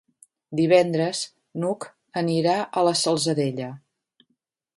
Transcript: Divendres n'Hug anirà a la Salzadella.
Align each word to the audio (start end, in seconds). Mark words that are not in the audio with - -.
Divendres 0.59 1.21
n'Hug 1.65 1.87
anirà 2.25 2.57
a 2.83 2.87
la 2.89 2.95
Salzadella. 3.03 3.71